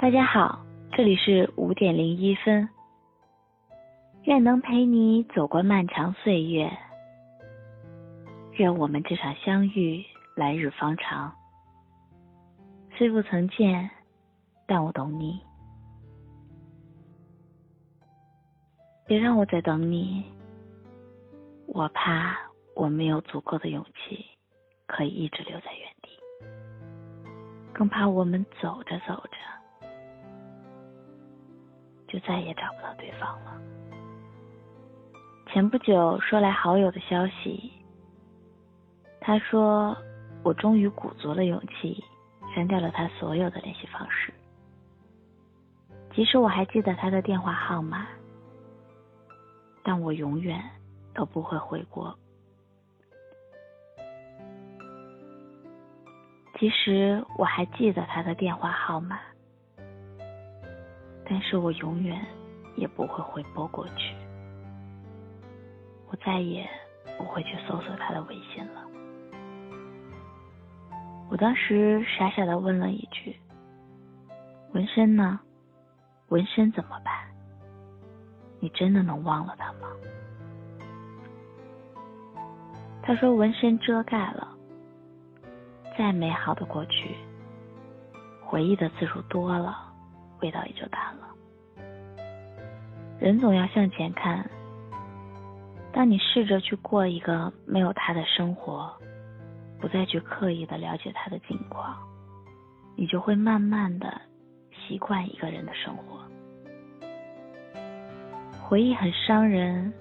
[0.00, 2.66] 大家好，这里是五点零一分。
[4.22, 6.72] 愿能陪你走过漫长岁月，
[8.52, 10.02] 愿我们这场相遇
[10.34, 11.30] 来日方长。
[12.96, 13.90] 虽不曾见，
[14.66, 15.38] 但我懂你。
[19.06, 20.24] 别让我再等你，
[21.66, 22.38] 我怕
[22.74, 24.24] 我没有足够的勇气
[24.86, 26.08] 可以一直留在原地，
[27.74, 29.36] 更怕我们走着走着
[32.12, 33.60] 就再也找不到对方了。
[35.52, 37.72] 前不久说来好友的消息，
[39.20, 39.96] 他说
[40.42, 42.02] 我终于鼓足了勇气
[42.54, 44.32] 删掉了他所有的联系方式，
[46.14, 48.06] 即使我还记得他的电话号码。
[49.82, 50.62] 但我永远
[51.14, 52.14] 都不会回国。
[56.58, 59.18] 其实我还记得他的电话号码，
[61.30, 62.20] 但是我永远
[62.74, 64.16] 也不会回拨过去。
[66.08, 66.68] 我再也
[67.16, 68.84] 不会去搜索他的微信了。
[71.30, 73.38] 我当时傻傻的问了一句
[74.74, 75.38] ：“纹身呢？
[76.30, 77.14] 纹身怎么办？”
[78.58, 79.88] 你真的能忘了他吗？
[83.02, 84.48] 他说：“纹身遮盖了，
[85.96, 87.14] 再美好的过去，
[88.44, 89.89] 回忆的次数多了，
[90.42, 91.28] 味道也就淡了。
[93.18, 94.48] 人总要向前看。
[95.92, 98.96] 当你试着去过一个没有他的生活，
[99.80, 101.98] 不再去刻意的了解他的近况，
[102.96, 104.20] 你就会慢慢的
[104.70, 106.20] 习惯一个人的生活。”
[108.62, 109.92] 回忆很伤人，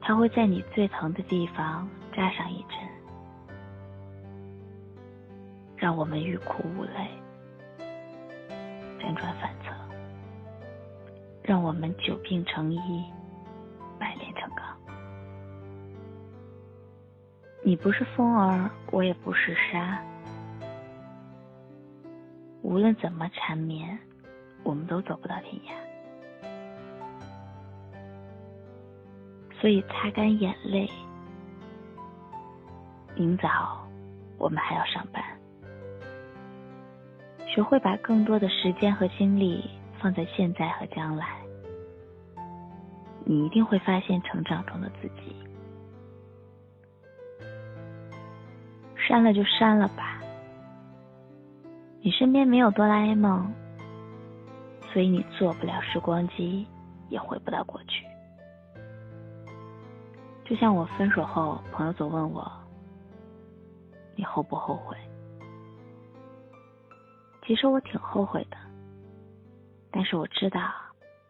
[0.00, 2.76] 它会在你最疼的地方扎上一针，
[5.76, 7.08] 让我们欲哭无泪，
[9.08, 9.72] 辗转反侧，
[11.42, 12.78] 让我们久病成医，
[13.98, 14.66] 百炼成钢。
[17.62, 19.98] 你不是风儿，我也不是沙，
[22.60, 23.98] 无论怎么缠绵，
[24.62, 25.72] 我们都走不到天涯。
[29.58, 30.86] 所以，擦干眼泪。
[33.16, 33.88] 明早，
[34.36, 35.37] 我们还要上班。
[37.48, 41.38] 学会把更多的时间和精力放在现在和将来，
[43.24, 45.34] 你一定会发现成长中的自己。
[48.96, 50.22] 删了就删了吧。
[52.00, 53.50] 你身边没有哆啦 A 梦，
[54.92, 56.66] 所以你做不了时光机，
[57.08, 58.04] 也回不到过去。
[60.44, 62.50] 就像我分手后，朋友总问我
[64.14, 64.96] ：“你后不后悔？”
[67.48, 68.58] 其实我挺后悔的，
[69.90, 70.70] 但是我知道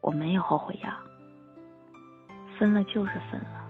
[0.00, 0.90] 我没有后悔药。
[2.58, 3.64] 分了就是分了。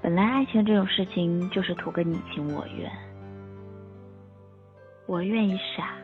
[0.00, 2.88] 本来爱情这种事情就是图个你情我愿，
[5.06, 5.94] 我愿意傻，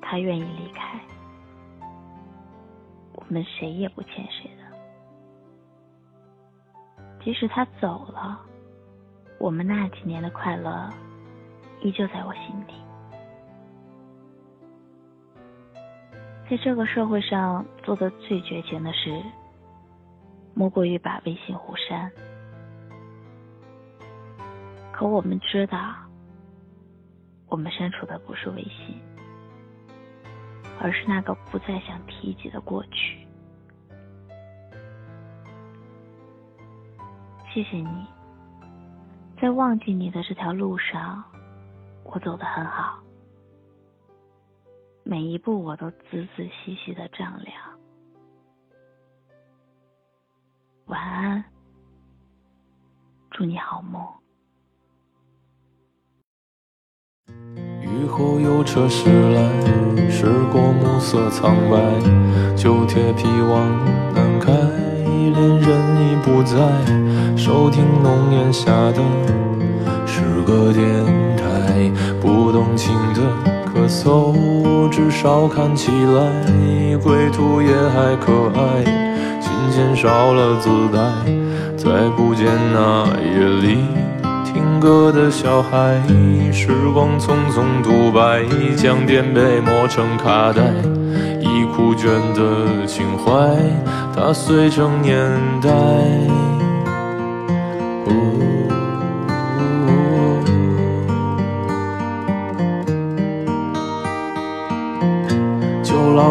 [0.00, 1.00] 他愿意离开，
[3.14, 4.62] 我们谁也不欠谁的。
[7.24, 8.40] 即使他走了，
[9.40, 10.88] 我们那几年的快乐
[11.82, 12.74] 依旧在我心底。
[16.48, 19.20] 在这个社会上做的最绝情的事，
[20.54, 22.10] 莫过于把微信互删。
[24.92, 25.94] 可我们知道，
[27.48, 29.00] 我们删除的不是微信，
[30.80, 33.26] 而是那个不再想提及的过去。
[37.52, 38.06] 谢谢你，
[39.40, 41.24] 在忘记你的这条路上，
[42.08, 43.02] 我走得很好，
[45.02, 45.96] 每一步我都仔
[46.36, 47.54] 仔细细的丈量。
[50.86, 51.44] 晚安，
[53.30, 54.02] 祝你好梦。
[57.82, 61.76] 雨后有车驶来，驶过暮色苍白，
[62.56, 63.68] 旧铁皮往
[64.14, 65.68] 南开，恋人
[66.00, 66.56] 已不在。
[67.36, 69.02] 收听浓烟下的
[70.16, 70.82] 是个电
[71.36, 71.44] 台，
[72.22, 73.20] 不动情的
[73.66, 78.82] 咳嗽，至少看起来归途也还可爱。
[79.42, 81.00] 琴弦少了姿态，
[81.76, 83.84] 再不见那夜里
[84.42, 86.00] 听歌的小孩。
[86.50, 88.42] 时光匆匆独白，
[88.74, 90.62] 将颠沛磨成卡带，
[91.42, 93.54] 已枯卷的情怀
[94.14, 95.30] 踏碎成年
[95.60, 95.68] 代。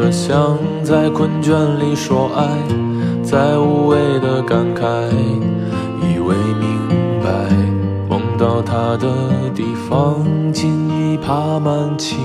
[0.00, 2.48] 着，想在困倦里说爱，
[3.22, 4.82] 在无谓的感慨，
[6.00, 6.88] 以为明
[7.22, 7.28] 白，
[8.08, 9.08] 梦到他的
[9.54, 12.18] 地方，尽已爬满青。